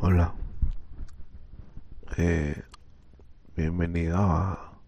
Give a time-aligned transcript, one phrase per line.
[0.00, 0.32] Hola,
[2.18, 2.62] eh,
[3.56, 4.78] bienvenido a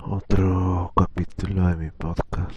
[0.00, 2.54] otro capítulo de mi podcast.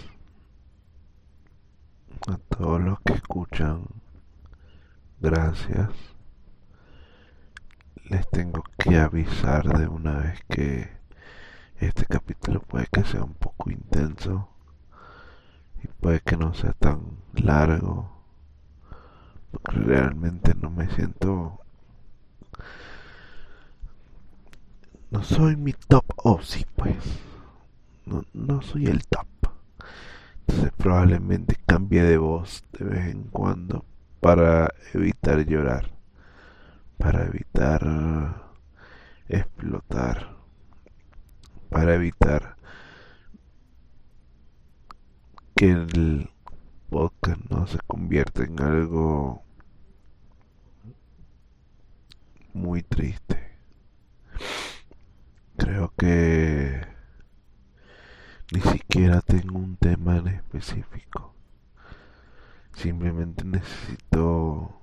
[2.27, 3.85] A todos los que escuchan,
[5.19, 5.90] gracias.
[8.08, 10.88] Les tengo que avisar de una vez que
[11.79, 14.49] este capítulo puede que sea un poco intenso
[15.83, 18.14] y puede que no sea tan largo
[19.63, 21.59] realmente no me siento
[25.12, 26.98] no soy mi top o sí pues
[28.05, 29.27] no, no soy el top.
[30.48, 33.85] Entonces probablemente cambie de voz de vez en cuando
[34.20, 35.91] para evitar llorar
[36.98, 38.43] para evitar
[39.27, 40.35] explotar
[41.70, 42.55] para evitar
[45.55, 46.29] que el
[46.90, 49.45] podcast no se convierta en algo
[52.55, 53.59] muy triste.
[55.57, 56.87] Creo que
[58.53, 61.35] ni siquiera tengo un tema en específico.
[62.73, 64.81] Simplemente necesito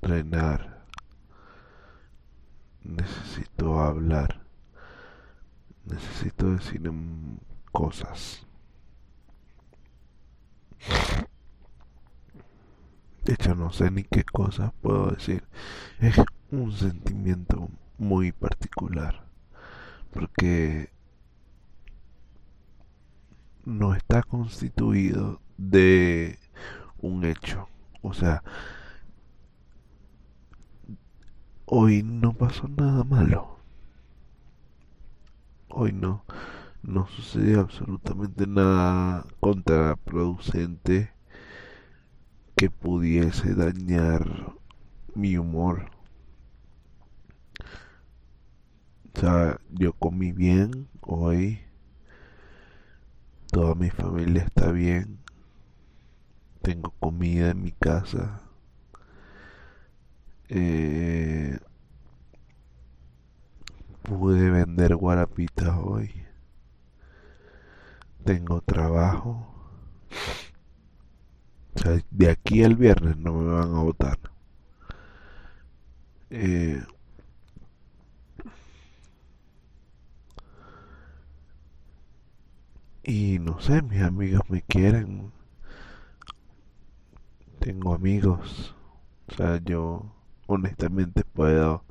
[0.00, 0.84] drenar.
[2.82, 4.46] Necesito hablar.
[5.84, 6.90] Necesito decir
[7.72, 8.46] cosas.
[13.24, 15.44] De hecho, no sé ni qué cosas puedo decir.
[15.98, 16.14] Es
[16.62, 19.24] un sentimiento muy particular.
[20.10, 20.90] Porque
[23.64, 26.38] no está constituido de
[26.98, 27.68] un hecho.
[28.02, 28.42] O sea,
[31.66, 33.58] hoy no pasó nada malo.
[35.68, 36.24] Hoy no,
[36.82, 41.10] no sucedió absolutamente nada contraproducente
[42.54, 44.54] que pudiese dañar
[45.14, 45.93] mi humor.
[49.14, 51.60] O sea, yo comí bien hoy.
[53.50, 55.18] Toda mi familia está bien.
[56.62, 58.40] Tengo comida en mi casa.
[60.48, 61.58] Eh,
[64.02, 66.10] pude vender guarapitas hoy.
[68.24, 69.54] Tengo trabajo
[72.10, 74.18] de aquí al viernes no me van a votar.
[76.30, 76.82] Eh,
[83.04, 85.32] y no sé, mis amigos me quieren.
[87.58, 88.74] Tengo amigos.
[89.28, 90.12] O sea, yo
[90.46, 91.84] honestamente puedo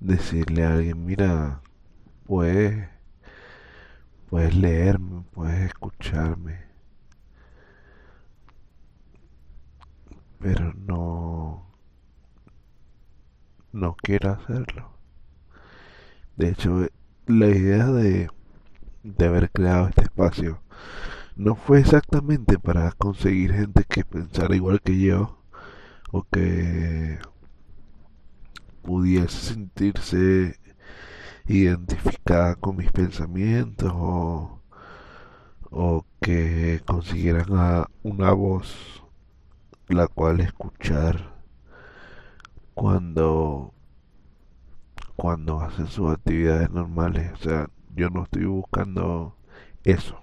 [0.00, 1.60] decirle a alguien, mira,
[2.26, 2.88] puedes,
[4.30, 6.64] puedes leerme, puedes escucharme
[10.44, 11.64] pero no
[13.72, 14.90] no quiero hacerlo
[16.36, 16.86] de hecho
[17.26, 18.28] la idea de,
[19.04, 20.60] de haber creado este espacio.
[21.36, 25.38] No fue exactamente para conseguir gente que pensara igual que yo
[26.10, 27.18] o que
[28.82, 30.58] pudiese sentirse
[31.46, 34.62] identificada con mis pensamientos o,
[35.70, 39.02] o que consiguieran una voz
[39.88, 41.34] la cual escuchar
[42.74, 43.74] cuando
[45.16, 47.32] cuando hacen sus actividades normales.
[47.34, 49.36] O sea yo no estoy buscando
[49.84, 50.22] eso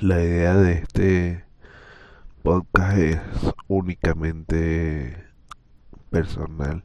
[0.00, 1.44] la idea de este
[2.42, 3.20] podcast es
[3.68, 5.26] únicamente
[6.10, 6.84] personal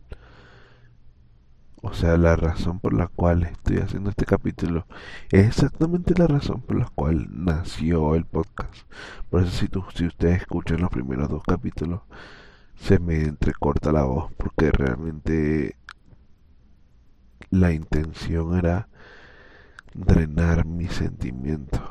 [1.82, 4.88] o sea, la razón por la cual estoy haciendo este capítulo
[5.32, 8.74] es exactamente la razón por la cual nació el podcast.
[9.30, 12.02] Por eso si, tú, si ustedes escuchan los primeros dos capítulos,
[12.76, 15.78] se me entrecorta la voz porque realmente
[17.50, 18.90] la intención era
[19.94, 21.82] drenar mis sentimientos.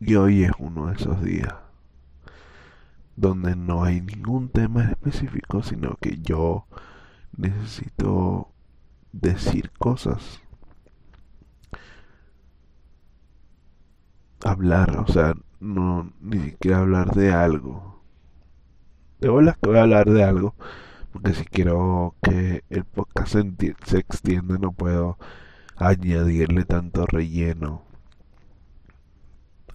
[0.00, 1.54] Y hoy es uno de esos días
[3.16, 6.66] donde no hay ningún tema específico, sino que yo
[7.36, 8.52] necesito
[9.12, 10.42] decir cosas.
[14.44, 18.02] Hablar, o sea, no ni siquiera hablar de algo.
[19.18, 20.54] De bolas que voy a hablar de algo,
[21.16, 23.36] porque si quiero que el podcast
[23.86, 25.16] se, extienda no puedo
[25.74, 27.84] añadirle tanto relleno.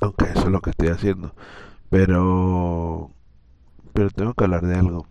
[0.02, 1.34] Aunque eso es lo que estoy haciendo.
[1.90, 3.10] Pero
[3.92, 5.08] pero tengo que hablar de algo.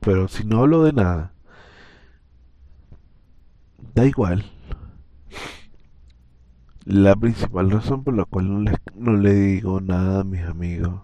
[0.00, 1.32] Pero si no hablo de nada,
[3.94, 4.44] da igual.
[6.84, 11.00] La principal razón por la cual no le, no le digo nada a mis amigos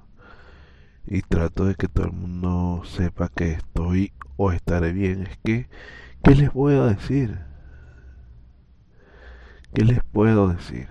[1.06, 5.22] y trato de que todo el mundo sepa que estoy o estaré bien.
[5.22, 5.68] Es que,
[6.22, 7.38] ¿qué les puedo decir?
[9.74, 10.88] ¿Qué les puedo decir?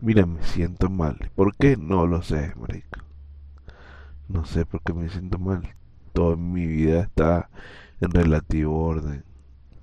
[0.00, 1.30] Mira, me siento mal.
[1.34, 1.76] ¿Por qué?
[1.76, 3.00] No lo sé, marico.
[4.28, 5.74] No sé por qué me siento mal.
[6.12, 7.48] Toda mi vida está
[8.00, 9.24] en relativo orden.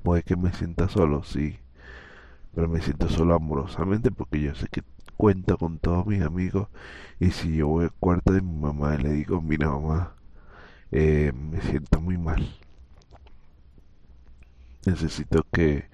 [0.03, 1.59] Puede que me sienta solo, sí.
[2.53, 4.83] Pero me siento solo amorosamente porque yo sé que
[5.17, 6.67] cuento con todos mis amigos.
[7.19, 10.15] Y si yo voy al cuarto de mi mamá y le digo, mira mamá,
[10.91, 12.47] eh, me siento muy mal.
[14.85, 15.89] Necesito que,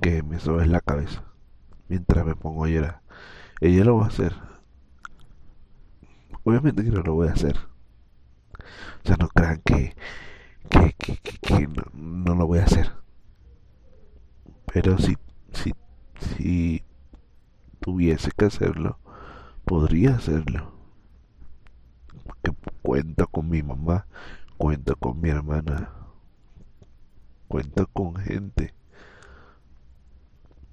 [0.00, 1.24] que me sobes la cabeza
[1.88, 3.00] mientras me pongo a llorar.
[3.60, 4.34] Ella lo va a hacer.
[6.44, 7.56] Obviamente que no lo voy a hacer.
[9.04, 9.94] O sea, no crean que,
[10.68, 12.92] que, que, que, no, lo voy a hacer.
[14.72, 15.16] Pero si,
[15.52, 15.74] si,
[16.36, 16.82] si
[17.88, 18.98] tuviese que hacerlo,
[19.64, 20.72] podría hacerlo.
[22.24, 22.52] Porque
[22.82, 24.06] cuento con mi mamá,
[24.58, 25.90] cuento con mi hermana,
[27.48, 28.74] cuento con gente.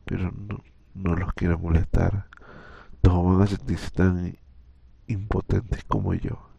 [0.03, 0.61] Pero no,
[0.93, 2.27] no los quiero molestar
[3.05, 4.35] todos van a sentirse tan
[5.05, 6.49] impotentes como yo.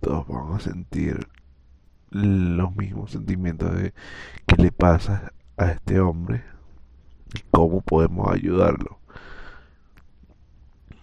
[0.00, 1.28] Todos van a sentir
[2.10, 3.94] los mismos sentimientos de
[4.46, 6.42] qué le pasa a este hombre
[7.34, 8.98] y cómo podemos ayudarlo.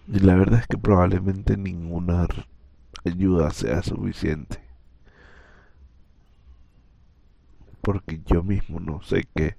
[0.08, 2.26] Y la verdad es que probablemente ninguna
[3.04, 4.60] ayuda sea suficiente.
[7.80, 9.56] Porque yo mismo no sé qué,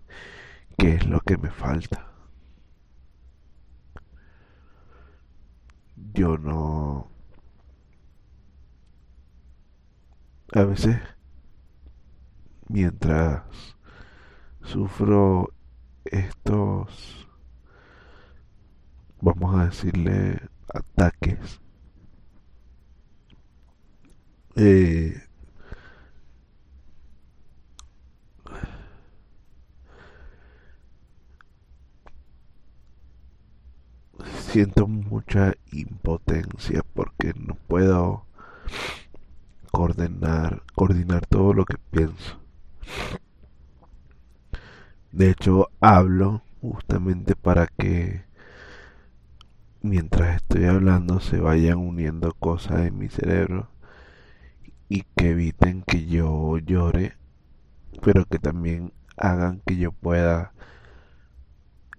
[0.77, 2.13] qué es lo que me falta.
[6.13, 7.09] yo no...
[10.55, 10.97] A veces,
[12.69, 13.41] mientras
[14.61, 15.51] sufro
[16.05, 17.27] estos,
[19.21, 20.39] vamos a decirle,
[20.73, 21.61] ataques,
[24.55, 25.23] eh,
[34.53, 38.25] siento mucha impotencia porque no puedo
[39.71, 42.39] coordinar, coordinar todo lo que pienso.
[45.13, 48.25] De hecho, hablo justamente para que
[49.83, 53.69] mientras estoy hablando se vayan uniendo cosas en mi cerebro
[54.89, 57.15] y que eviten que yo llore,
[58.01, 60.51] pero que también hagan que yo pueda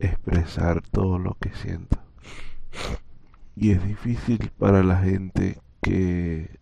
[0.00, 2.02] expresar todo lo que siento.
[3.54, 6.58] Y es difícil para la gente que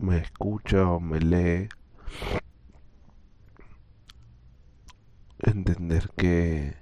[0.00, 1.68] me escucha o me lee
[5.44, 6.76] entender que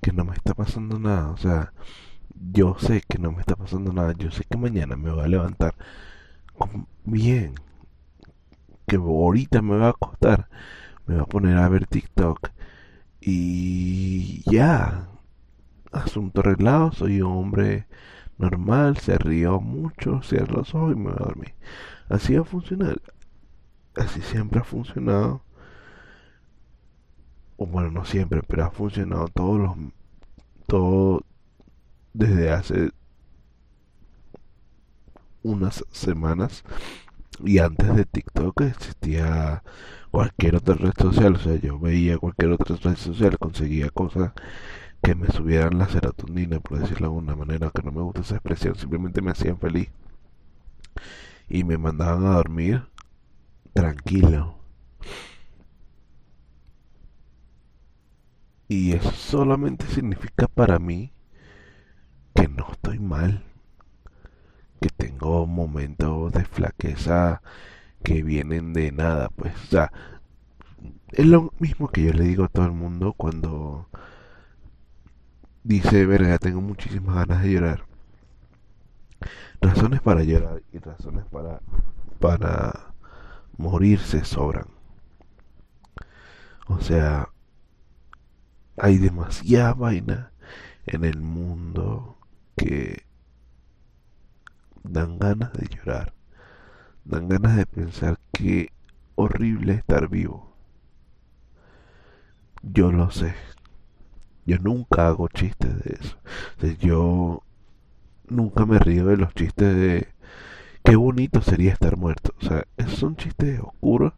[0.00, 1.72] que no me está pasando nada, o sea,
[2.52, 5.28] yo sé que no me está pasando nada, yo sé que mañana me voy a
[5.28, 5.74] levantar
[7.04, 7.54] bien,
[8.86, 10.48] que ahorita me va a acostar,
[11.06, 12.50] me va a poner a ver TikTok
[13.20, 15.08] y ya,
[15.92, 17.86] asunto arreglado, soy un hombre
[18.38, 21.54] normal, se rió mucho, cierro los ojos y me voy a dormir.
[22.08, 23.00] Así va a funcionar.
[23.96, 25.42] Así siempre ha funcionado.
[27.78, 29.76] Bueno, no siempre, pero ha funcionado todos los
[30.66, 31.22] todo
[32.12, 32.90] desde hace
[35.44, 36.64] unas semanas
[37.44, 39.62] y antes de TikTok existía
[40.10, 44.32] cualquier otra red social, o sea, yo veía cualquier otra red social, conseguía cosas
[45.00, 48.34] que me subieran la serotonina, por decirlo de alguna manera, que no me gusta esa
[48.34, 49.88] expresión, simplemente me hacían feliz.
[51.48, 52.88] Y me mandaban a dormir
[53.72, 54.58] tranquilo.
[58.68, 61.12] Y eso solamente significa para mí
[62.34, 63.44] que no estoy mal,
[64.80, 67.42] que tengo momentos de flaqueza
[68.02, 69.92] que vienen de nada, pues, o sea,
[71.12, 73.88] es lo mismo que yo le digo a todo el mundo cuando
[75.64, 77.84] dice, verga, tengo muchísimas ganas de llorar.
[79.60, 81.60] Razones para llorar y razones para,
[82.20, 82.94] para
[83.56, 84.66] morirse sobran.
[86.68, 87.27] O sea,
[88.80, 90.32] hay demasiada vaina
[90.86, 92.16] en el mundo
[92.56, 93.04] que
[94.82, 96.14] dan ganas de llorar.
[97.04, 98.72] Dan ganas de pensar que
[99.14, 100.56] horrible estar vivo.
[102.62, 103.34] Yo lo sé.
[104.46, 106.18] Yo nunca hago chistes de eso.
[106.80, 107.42] yo
[108.28, 110.08] nunca me río de los chistes de
[110.84, 112.34] qué bonito sería estar muerto.
[112.40, 114.14] O sea, esos son chistes oscuros,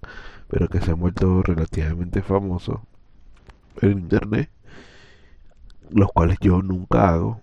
[0.49, 2.81] pero que se han vuelto relativamente famosos
[3.82, 4.50] en internet,
[5.90, 7.40] los cuales yo nunca hago,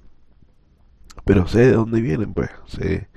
[1.26, 3.10] pero sé de dónde vienen, pues, sé,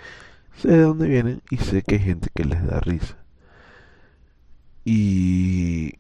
[0.57, 3.17] sé de dónde vienen y sé que hay gente que les da risa.
[4.85, 5.95] Y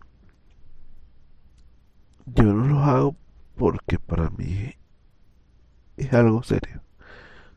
[2.26, 3.16] yo no los hago
[3.56, 4.74] porque para mí
[5.96, 6.82] es algo serio.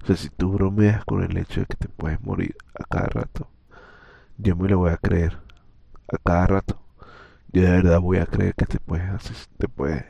[0.04, 3.08] O sea, si tú bromeas con el hecho de que te puedes morir a cada
[3.08, 3.48] rato,
[4.38, 5.40] yo me lo voy a creer
[6.12, 6.83] a cada rato.
[7.54, 10.04] Yo de verdad voy a creer que te puedes, te puedes,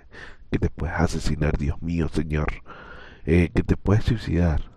[0.51, 2.47] que te puedes asesinar, Dios mío, Señor,
[3.25, 4.71] eh, que te puedes suicidar.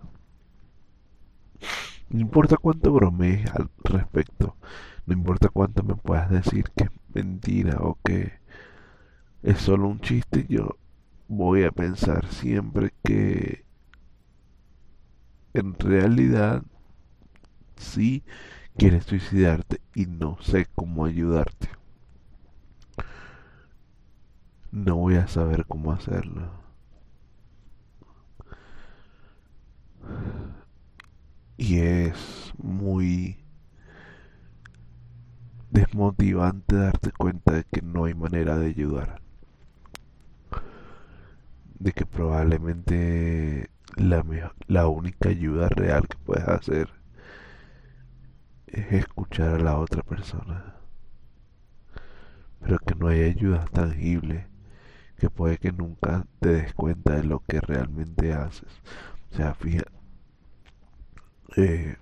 [2.09, 4.57] No importa cuánto bromees al respecto,
[5.05, 8.33] no importa cuánto me puedas decir que es mentira o que
[9.43, 10.77] es solo un chiste, yo
[11.27, 13.65] voy a pensar siempre que
[15.53, 16.63] en realidad
[17.77, 18.23] sí
[18.77, 21.69] quieres suicidarte y no sé cómo ayudarte.
[24.71, 26.51] No voy a saber cómo hacerlo.
[31.57, 33.37] Y es muy
[35.71, 39.21] desmotivante darte cuenta de que no hay manera de ayudar.
[41.79, 44.23] De que probablemente la,
[44.67, 46.89] la única ayuda real que puedes hacer
[48.67, 50.75] es escuchar a la otra persona.
[52.59, 54.56] Pero que no hay ayuda tangible
[55.17, 58.69] que puede que nunca te des cuenta de lo que realmente haces.
[59.31, 59.91] O sea, fíjate.
[61.55, 61.97] Eh,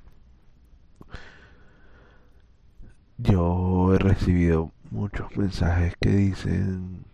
[3.17, 7.05] yo he recibido muchos mensajes que dicen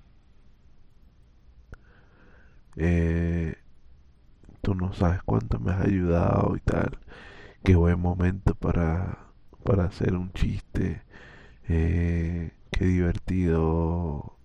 [2.76, 3.56] eh,
[4.62, 6.98] tú no sabes cuánto me has ayudado y tal
[7.64, 9.20] qué buen momento para
[9.64, 11.04] para hacer un chiste
[11.70, 14.38] eh, qué divertido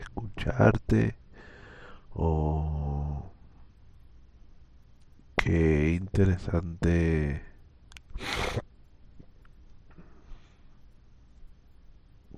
[0.00, 1.16] escucharte
[2.14, 3.32] o
[5.36, 7.42] qué interesante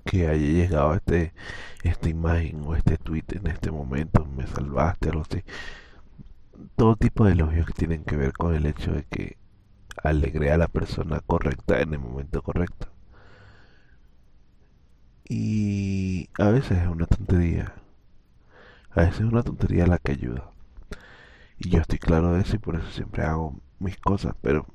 [0.05, 1.33] que haya llegado este
[1.83, 4.25] esta imagen o este tweet en este momento.
[4.25, 5.43] Me salvaste algo así.
[6.75, 9.37] Todo tipo de elogios que tienen que ver con el hecho de que
[10.03, 12.94] alegré a la persona correcta en el momento correcto
[15.27, 17.73] y a veces es una tontería.
[18.91, 20.51] A veces es una tontería la que ayuda.
[21.57, 24.65] Y yo estoy claro de eso y por eso siempre hago mis cosas, pero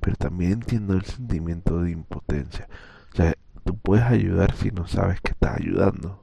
[0.00, 2.68] pero también entiendo el sentimiento de impotencia.
[3.12, 6.22] O sea, tú puedes ayudar si no sabes que estás ayudando.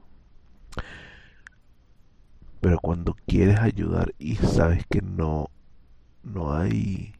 [2.60, 5.50] Pero cuando quieres ayudar y sabes que no
[6.22, 7.14] no hay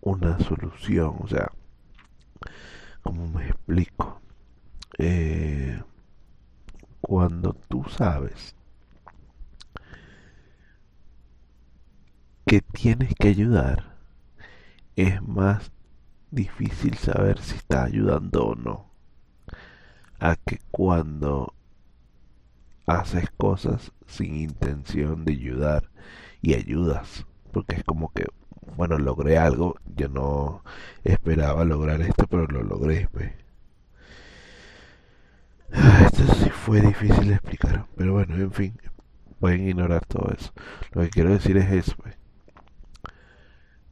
[0.00, 1.50] una solución, o sea,
[3.02, 4.20] ¿Cómo me explico?
[4.98, 5.82] Eh,
[7.00, 8.54] cuando tú sabes
[12.46, 13.96] que tienes que ayudar,
[14.96, 15.72] es más
[16.30, 18.90] difícil saber si estás ayudando o no.
[20.18, 21.54] A que cuando
[22.86, 25.90] haces cosas sin intención de ayudar
[26.42, 28.26] y ayudas, porque es como que
[28.76, 29.76] bueno, logré algo.
[29.96, 30.62] Yo no
[31.04, 33.08] esperaba lograr esto, pero lo logré.
[33.12, 33.32] Pues.
[35.72, 38.78] Ah, esto sí fue difícil de explicar, pero bueno, en fin,
[39.40, 40.52] pueden ignorar todo eso.
[40.92, 42.16] Lo que quiero decir es eso, pues.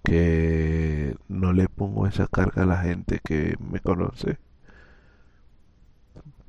[0.04, 4.38] que no le pongo esa carga a la gente que me conoce,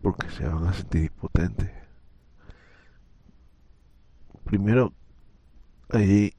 [0.01, 1.69] porque se van a sentir impotentes.
[4.43, 4.93] Primero,
[5.89, 6.33] ahí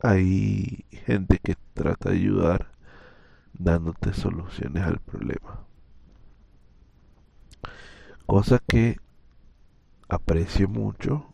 [0.00, 2.70] hay gente que trata de ayudar
[3.52, 5.66] dándote soluciones al problema.
[8.26, 8.98] Cosa que
[10.08, 11.32] aprecio mucho,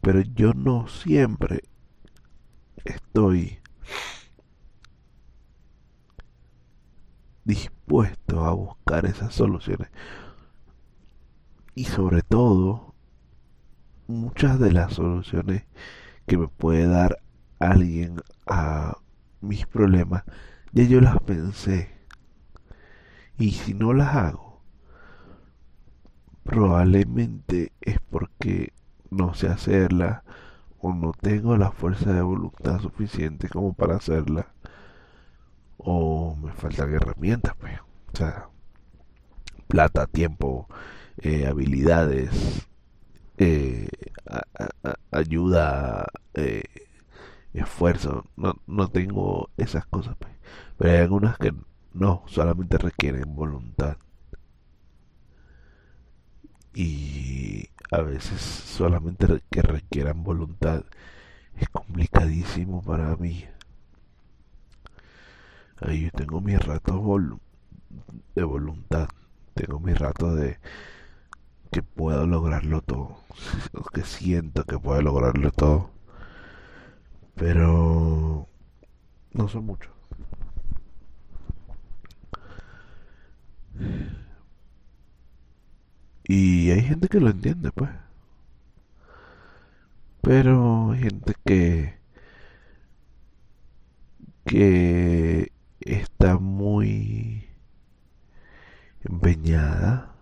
[0.00, 1.62] pero yo no siempre
[2.84, 3.58] estoy
[7.44, 9.88] dispuesto a buscar esas soluciones.
[11.74, 12.94] Y sobre todo,
[14.06, 15.64] muchas de las soluciones
[16.28, 17.18] que me puede dar
[17.58, 18.98] alguien a
[19.40, 20.22] mis problemas,
[20.72, 21.90] ya yo las pensé.
[23.38, 24.62] Y si no las hago,
[26.44, 28.72] probablemente es porque
[29.10, 30.22] no sé hacerla
[30.80, 34.48] o no tengo la fuerza de voluntad suficiente como para hacerla
[35.78, 37.78] o me faltan herramientas, pues.
[38.12, 38.48] O sea,
[39.68, 40.66] plata, tiempo,
[41.18, 42.68] eh, habilidades,
[43.38, 43.88] eh,
[45.10, 46.64] ayuda, eh,
[47.54, 48.24] esfuerzo.
[48.36, 50.32] No, no tengo esas cosas, pues.
[50.76, 51.52] pero hay algunas que
[51.94, 53.96] no, solamente requieren voluntad.
[56.74, 60.84] Y a veces solamente que requieran voluntad
[61.56, 63.44] es complicadísimo para mí.
[65.80, 66.94] Ahí yo tengo mis ratos
[68.34, 69.08] de voluntad,
[69.54, 70.58] tengo mis ratos de
[71.70, 73.18] que puedo lograrlo todo,
[73.94, 75.90] que siento que puedo lograrlo todo,
[77.34, 78.48] pero
[79.32, 79.92] no son muchos.
[86.24, 87.90] Y hay gente que lo entiende, pues.
[90.20, 91.98] Pero hay gente que
[94.48, 97.46] que está muy
[99.04, 100.17] empeñada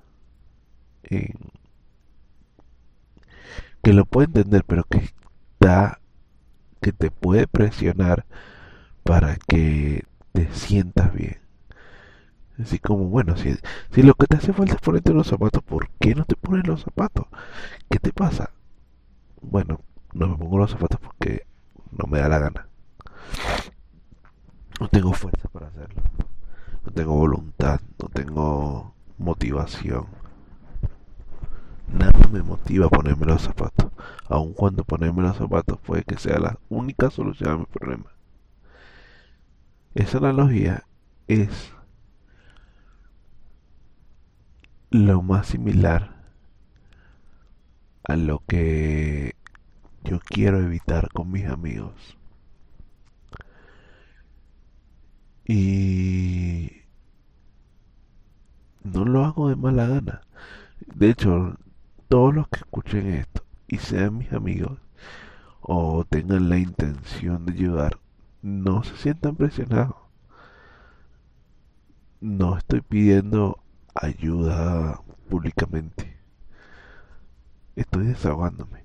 [3.83, 6.01] que lo puede entender, pero que está
[6.81, 8.27] que te puede presionar
[9.03, 11.39] para que te sientas bien.
[12.63, 13.55] Así como, bueno, si,
[13.91, 16.67] si lo que te hace falta es ponerte los zapatos, ¿por qué no te pones
[16.67, 17.27] los zapatos?
[17.91, 18.51] ¿Qué te pasa?
[19.43, 19.81] Bueno,
[20.15, 21.47] no me pongo los zapatos porque
[21.91, 22.69] no me da la gana.
[24.81, 26.03] No tengo fuerza para hacerlo.
[26.85, 30.07] No tengo voluntad, no tengo motivación.
[31.93, 33.90] Nada me motiva a ponerme los zapatos.
[34.28, 38.11] Aun cuando ponerme los zapatos puede que sea la única solución a mi problema.
[39.95, 40.85] Esa analogía
[41.28, 41.73] es
[44.90, 46.16] lo más similar
[48.05, 49.35] a lo que
[50.05, 52.16] yo quiero evitar con mis amigos.
[55.49, 56.83] Y
[58.85, 60.23] no lo hago de mala gana.
[60.95, 61.57] De hecho,
[62.09, 64.79] todos los que escuchen esto y sean mis amigos
[65.61, 67.99] o tengan la intención de ayudar,
[68.43, 69.97] no se sientan presionados.
[72.21, 73.59] No estoy pidiendo
[73.95, 76.17] ayuda públicamente.
[77.75, 78.85] Estoy desahogándome.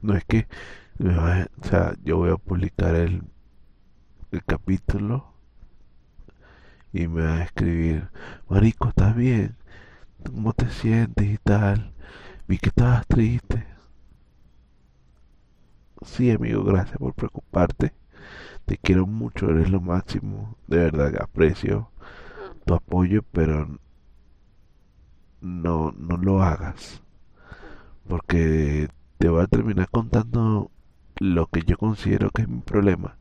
[0.00, 0.48] No es que,
[0.98, 3.22] o sea, yo voy a publicar el,
[4.32, 5.32] el capítulo
[6.92, 8.10] y me va a escribir,
[8.48, 9.56] Marico, ¿estás bien?
[10.26, 11.92] ¿Cómo te sientes y tal?
[12.48, 13.66] Vi que estabas triste.
[16.02, 17.92] Sí, amigo, gracias por preocuparte.
[18.66, 20.56] Te quiero mucho, eres lo máximo.
[20.66, 21.90] De verdad que aprecio
[22.64, 23.78] tu apoyo, pero
[25.40, 27.02] no, no lo hagas.
[28.08, 30.70] Porque te voy a terminar contando
[31.18, 33.16] lo que yo considero que es mi problema.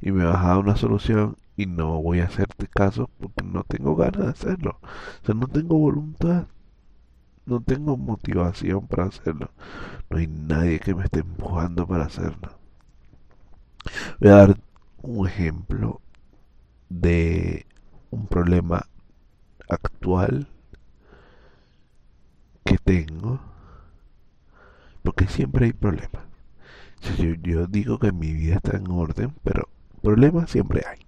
[0.00, 3.64] Y me vas a dar una solución y no voy a hacerte caso porque no
[3.64, 4.78] tengo ganas de hacerlo.
[5.22, 6.46] O sea, no tengo voluntad.
[7.44, 9.50] No tengo motivación para hacerlo.
[10.08, 12.50] No hay nadie que me esté empujando para hacerlo.
[14.20, 14.56] Voy a dar
[15.02, 16.00] un ejemplo
[16.88, 17.66] de
[18.10, 18.86] un problema
[19.68, 20.48] actual
[22.64, 23.40] que tengo,
[25.02, 26.22] porque siempre hay problemas.
[27.18, 29.68] Yo, digo que mi vida está en orden, pero
[30.02, 31.01] problemas siempre hay.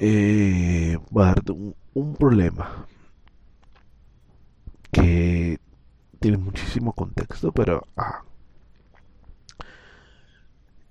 [0.00, 2.86] Eh, un, un problema
[4.92, 5.58] que
[6.20, 8.22] tiene muchísimo contexto, pero ah,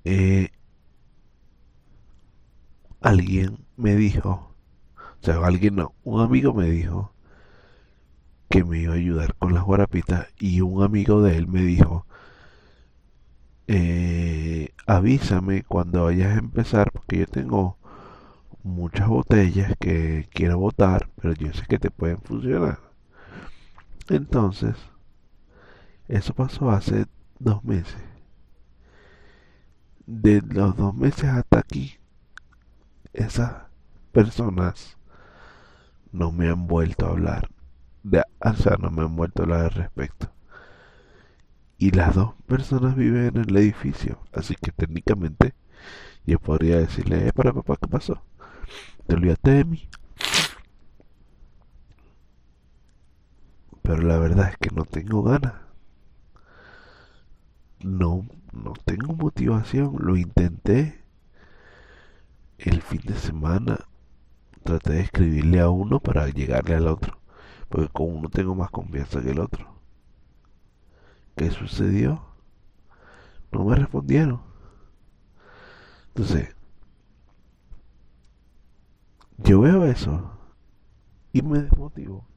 [0.04, 0.50] eh,
[3.02, 4.56] alguien me dijo,
[5.22, 7.14] o sea, alguien no, un amigo me dijo
[8.50, 12.06] que me iba a ayudar con las guarapitas y un amigo de él me dijo,
[13.68, 17.78] eh, avísame cuando vayas a empezar porque yo tengo
[18.70, 22.80] muchas botellas que quiero botar, pero yo sé que te pueden funcionar.
[24.10, 24.76] Entonces,
[26.08, 27.06] eso pasó hace
[27.40, 27.98] dos meses.
[30.06, 31.98] De los dos meses hasta aquí,
[33.14, 33.54] esas
[34.12, 34.98] personas
[36.12, 37.50] no me han vuelto a hablar
[38.04, 40.32] de, o sea, no me han vuelto a hablar al respecto.
[41.78, 45.54] Y las dos personas viven en el edificio, así que técnicamente
[46.26, 48.22] yo podría decirle, eh, para papá, ¿qué pasó?
[49.10, 49.90] Te olvidaste de mí.
[53.82, 55.56] Pero la verdad es que no tengo ganas.
[57.80, 59.96] No, no tengo motivación.
[59.98, 61.04] Lo intenté
[62.60, 63.80] el fin de semana.
[64.62, 67.18] Traté de escribirle a uno para llegarle al otro.
[67.68, 69.74] Porque con uno tengo más confianza que el otro.
[71.36, 72.24] ¿Qué sucedió?
[73.52, 74.44] No me respondieron.
[76.10, 76.59] Entonces,
[79.50, 80.32] yo veo eso
[81.34, 82.28] y me desmotivo.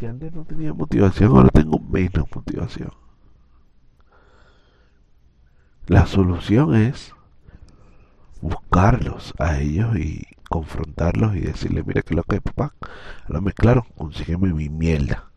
[0.00, 2.90] Si antes no tenía motivación, ahora tengo menos motivación.
[5.86, 7.14] La solución es
[8.40, 12.72] buscarlos a ellos y confrontarlos y decirle, mira que lo que hay papá,
[13.28, 15.30] lo claro, consígueme mi mierda.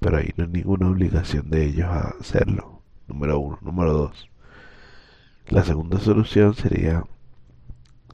[0.00, 2.82] pero ahí no hay ninguna obligación de ellos a hacerlo.
[3.06, 3.58] Número uno.
[3.62, 4.28] Número dos.
[5.48, 7.04] La segunda solución sería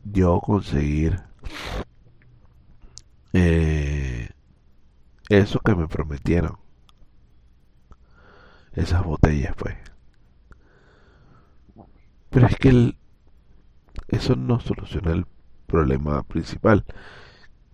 [0.05, 1.21] yo conseguir
[3.33, 4.29] eh,
[5.29, 6.59] eso que me prometieron.
[8.73, 9.77] Esas botellas, pues.
[12.31, 12.95] Pero es que
[14.09, 15.27] eso no soluciona el
[15.67, 16.85] problema principal,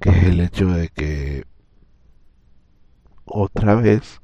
[0.01, 1.45] que es el hecho de que
[3.25, 4.21] otra vez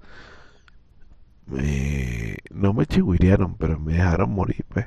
[2.50, 4.86] no me chigüirearon, pero me dejaron morir, pues.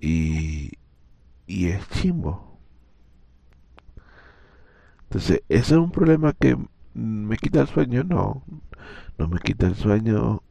[0.00, 0.69] Y,
[1.50, 2.60] y es chimbo.
[5.04, 6.56] Entonces, ¿ese es un problema que
[6.94, 8.04] me quita el sueño?
[8.04, 8.44] No,
[9.18, 10.42] no me quita el sueño,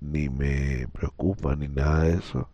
[0.00, 2.48] ni me preocupa, ni nada de eso.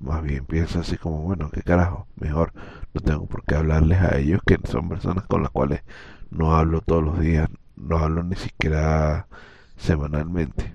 [0.00, 2.52] Más bien pienso así como, bueno, qué carajo, mejor
[2.94, 5.82] no tengo por qué hablarles a ellos, que son personas con las cuales
[6.30, 9.28] no hablo todos los días, no hablo ni siquiera
[9.76, 10.74] semanalmente.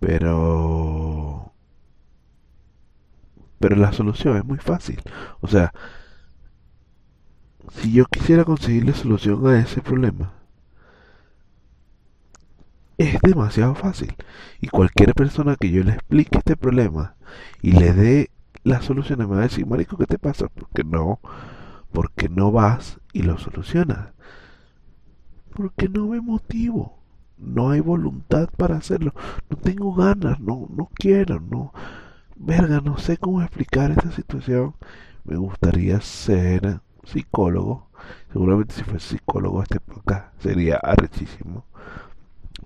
[0.00, 0.83] Pero...
[3.64, 5.00] Pero la solución es muy fácil.
[5.40, 5.72] O sea,
[7.72, 10.34] si yo quisiera conseguirle solución a ese problema,
[12.98, 14.14] es demasiado fácil.
[14.60, 17.14] Y cualquier persona que yo le explique este problema
[17.62, 18.30] y le dé
[18.64, 20.48] la solución me va a decir, Marico, ¿qué te pasa?
[20.48, 21.20] Porque no,
[21.90, 24.10] porque no vas y lo solucionas.
[25.54, 26.98] Porque no me motivo.
[27.38, 29.14] No hay voluntad para hacerlo.
[29.48, 31.72] No tengo ganas, no, no quiero, no.
[32.36, 34.74] Verga, no sé cómo explicar esta situación.
[35.24, 37.88] Me gustaría ser psicólogo.
[38.32, 41.64] Seguramente si fuese psicólogo este podcast sería arrechísimo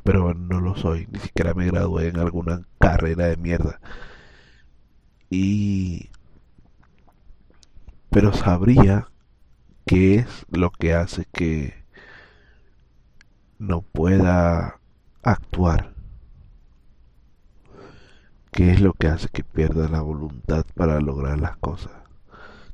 [0.09, 3.79] pero no lo soy, ni siquiera me gradué en alguna carrera de mierda.
[5.29, 6.09] Y...
[8.09, 9.09] Pero sabría
[9.85, 11.85] qué es lo que hace que
[13.59, 14.81] no pueda
[15.23, 15.95] actuar.
[18.59, 21.93] ¿Qué es lo que hace que pierda la voluntad para lograr las cosas,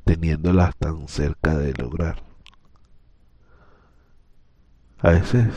[0.05, 2.23] teniéndolas tan cerca de lograr?
[5.01, 5.53] A veces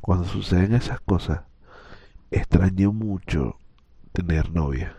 [0.00, 1.42] cuando suceden esas cosas,
[2.32, 3.60] extraño mucho
[4.12, 4.96] tener novia.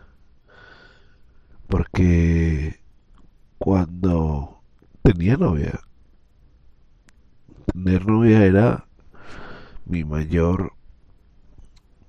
[1.67, 2.79] Porque
[3.58, 4.62] cuando
[5.03, 5.81] tenía novia,
[7.73, 8.88] tener novia era
[9.86, 10.71] mi mayor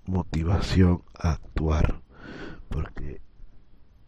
[0.07, 2.01] motivación a actuar.
[2.69, 3.21] Porque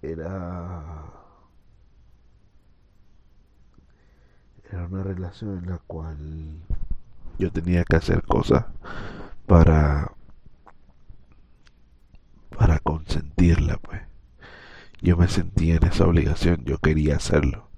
[0.02, 1.18] era
[4.70, 6.62] era una relación en la cual
[7.38, 8.66] yo tenía que hacer cosas
[9.46, 10.12] para
[12.50, 14.02] para consentirla pues
[15.00, 17.70] yo me sentía en esa obligación yo quería hacerlo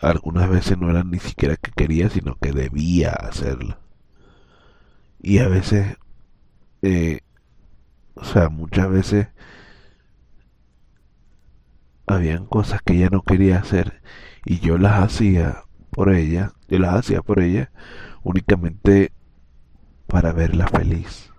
[0.00, 3.78] algunas veces no era ni siquiera que quería sino que debía hacerlo
[5.20, 5.96] y a veces
[6.86, 7.20] eh,
[8.14, 9.28] o sea muchas veces
[12.06, 14.02] habían cosas que ella no quería hacer
[14.44, 17.70] y yo las hacía por ella yo las hacía por ella
[18.22, 19.12] únicamente
[20.06, 21.30] para verla feliz.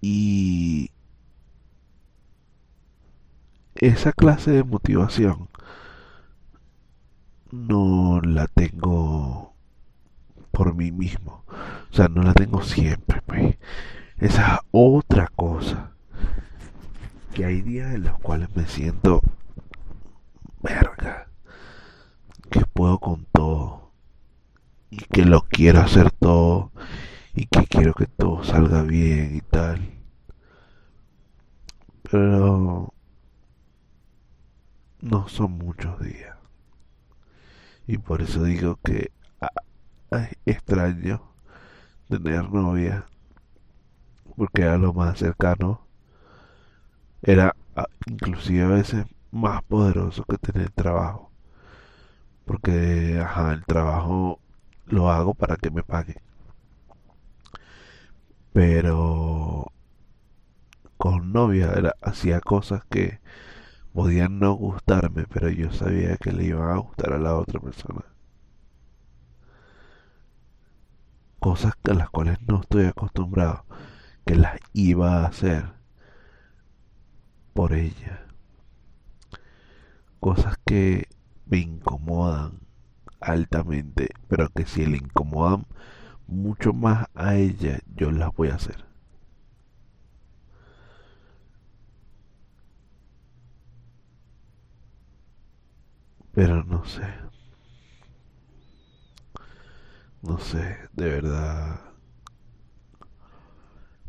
[0.00, 0.90] Y
[3.74, 5.48] esa clase de motivación
[7.50, 9.51] no la tengo
[10.52, 11.44] por mí mismo.
[11.90, 13.56] O sea, no la tengo siempre, pues.
[14.18, 15.92] Esa es otra cosa.
[17.34, 19.20] Que hay días en los cuales me siento
[20.62, 21.28] verga
[22.50, 23.92] que puedo con todo
[24.90, 26.70] y que lo quiero hacer todo
[27.34, 29.80] y que quiero que todo salga bien y tal.
[32.02, 32.92] Pero
[35.00, 36.36] no son muchos días.
[37.86, 39.10] Y por eso digo que
[39.40, 39.48] es
[40.46, 41.22] extraño
[42.08, 43.06] tener novia.
[44.36, 45.86] Porque era lo más cercano.
[47.22, 47.54] Era
[48.06, 51.32] inclusive a veces más poderoso que tener trabajo
[52.44, 54.38] porque ajá, el trabajo
[54.86, 56.16] lo hago para que me pague.
[58.52, 59.72] Pero
[60.96, 63.20] con novia era, hacía cosas que
[63.94, 68.02] podían no gustarme, pero yo sabía que le iban a gustar a la otra persona.
[71.42, 73.64] Cosas a las cuales no estoy acostumbrado,
[74.24, 75.72] que las iba a hacer
[77.52, 78.26] por ella.
[80.20, 81.08] Cosas que
[81.46, 82.60] me incomodan
[83.20, 85.66] altamente, pero que si le incomodan
[86.28, 88.84] mucho más a ella, yo las voy a hacer.
[96.32, 97.31] Pero no sé.
[100.22, 101.80] No sé, de verdad.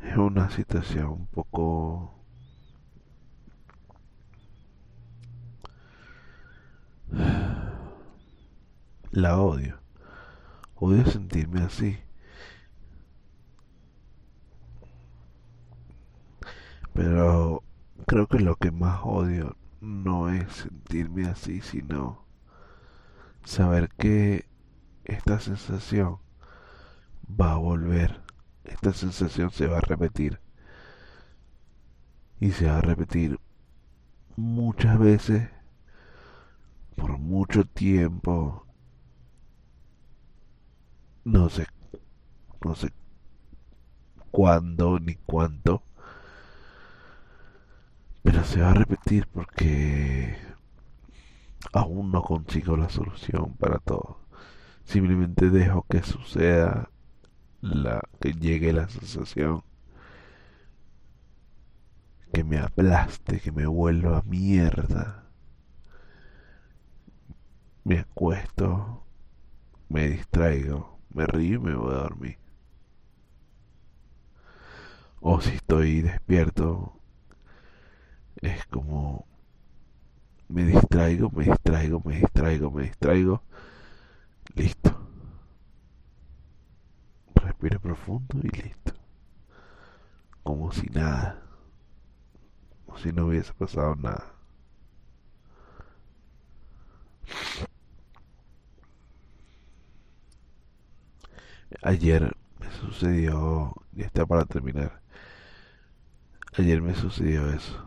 [0.01, 2.13] Es una situación un poco...
[9.11, 9.79] La odio.
[10.75, 11.97] Odio sentirme así.
[16.93, 17.63] Pero
[18.07, 22.25] creo que lo que más odio no es sentirme así, sino
[23.43, 24.45] saber que
[25.05, 26.19] esta sensación
[27.29, 28.21] va a volver,
[28.63, 30.39] esta sensación se va a repetir.
[32.39, 33.39] Y se va a repetir
[34.35, 35.49] muchas veces
[36.95, 38.65] por mucho tiempo.
[41.23, 41.65] No sé
[42.63, 42.93] no sé
[44.31, 45.83] cuándo ni cuánto.
[48.23, 50.37] Pero se va a repetir porque
[51.73, 54.22] aún no consigo la solución para todo.
[54.85, 56.89] Simplemente dejo que suceda
[57.61, 59.63] la que llegue la sensación
[62.33, 65.29] que me aplaste, que me vuelva mierda.
[67.83, 69.05] Me acuesto,
[69.89, 72.37] me distraigo, me río y me voy a dormir.
[75.21, 76.99] O si estoy despierto,
[78.41, 79.25] es como
[80.49, 83.43] me distraigo, me distraigo, me distraigo, me distraigo.
[84.55, 84.95] Listo.
[87.35, 88.93] Respiro profundo y listo.
[90.43, 91.41] Como si nada.
[92.85, 94.33] Como si no hubiese pasado nada.
[101.81, 105.01] Ayer me sucedió, y está para terminar.
[106.57, 107.83] Ayer me sucedió eso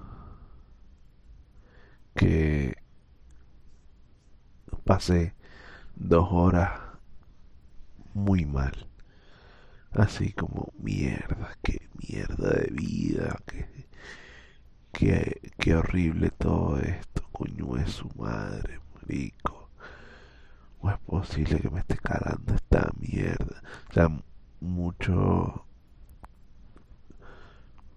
[2.16, 2.74] que
[4.84, 5.34] pasé
[5.96, 6.80] dos horas
[8.14, 8.86] muy mal.
[9.92, 13.36] Así como mierda, qué mierda de vida,
[14.92, 19.70] qué, qué, horrible todo esto, coño es su madre, marico.
[20.78, 23.62] ¿Cómo es posible que me esté calando esta mierda?
[23.90, 24.08] O sea,
[24.60, 25.64] mucho,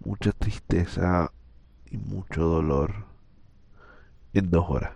[0.05, 1.31] mucha tristeza
[1.91, 3.05] y mucho dolor
[4.33, 4.93] en dos horas.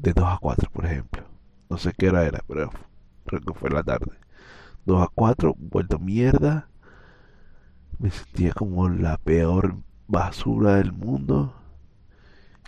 [0.00, 1.24] De 2 a 4, por ejemplo.
[1.68, 2.70] No sé qué hora era, pero
[3.26, 4.12] creo que fue la tarde.
[4.86, 6.70] 2 a 4, vuelto mierda.
[7.98, 9.76] Me sentía como la peor
[10.08, 11.54] basura del mundo.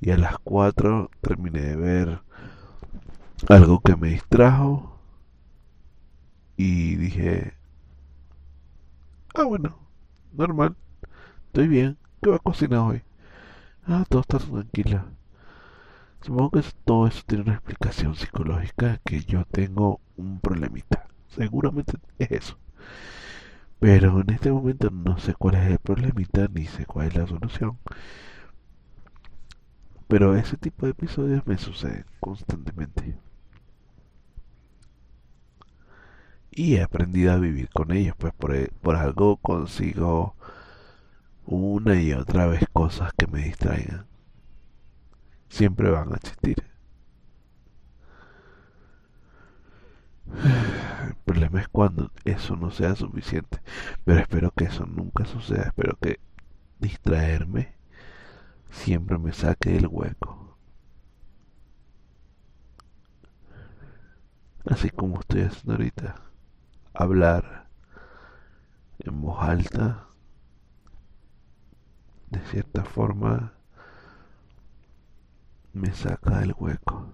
[0.03, 2.21] Y a las 4 terminé de ver
[3.49, 5.01] algo que me distrajo.
[6.59, 7.55] Y dije,
[9.35, 9.79] ah bueno,
[10.33, 10.77] normal,
[11.47, 13.03] estoy bien, ¿qué va a cocinar hoy?
[13.87, 15.07] Ah, todo está tranquila.
[16.23, 21.07] Supongo que todo eso tiene una explicación psicológica que yo tengo un problemita.
[21.29, 22.59] Seguramente es eso.
[23.81, 27.27] Pero en este momento no sé cuál es el problemita ni sé cuál es la
[27.27, 27.79] solución.
[30.07, 33.17] Pero ese tipo de episodios me suceden constantemente.
[36.53, 40.37] Y he aprendido a vivir con ellos, pues por, por algo consigo
[41.47, 44.12] una y otra vez cosas que me distraigan.
[45.53, 46.65] Siempre van a existir.
[51.07, 53.61] El problema es cuando eso no sea suficiente.
[54.03, 55.65] Pero espero que eso nunca suceda.
[55.65, 56.21] Espero que
[56.79, 57.75] distraerme
[58.71, 60.57] siempre me saque del hueco.
[64.65, 66.15] Así como estoy haciendo ahorita.
[66.95, 67.69] Hablar
[69.01, 70.07] en voz alta
[72.31, 73.53] de cierta forma
[75.73, 77.13] me saca del hueco.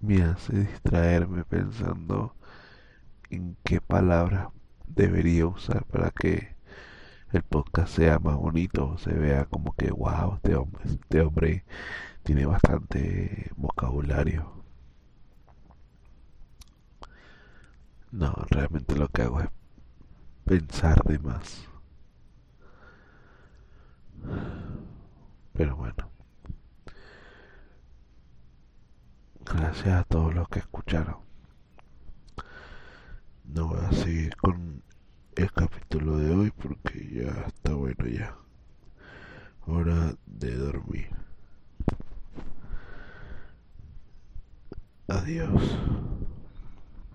[0.00, 2.34] Me hace distraerme pensando
[3.30, 4.48] en qué palabras
[4.86, 6.56] debería usar para que
[7.32, 11.64] el podcast sea más bonito, se vea como que wow, este hombre, este hombre
[12.22, 14.64] tiene bastante vocabulario.
[18.10, 19.48] No, realmente lo que hago es
[20.44, 21.69] pensar de más.
[25.52, 26.10] Pero bueno.
[29.44, 31.16] Gracias a todos los que escucharon.
[33.44, 34.82] No voy a seguir con
[35.34, 38.36] el capítulo de hoy porque ya está bueno ya.
[39.66, 41.10] Hora de dormir.
[45.08, 45.60] Adiós.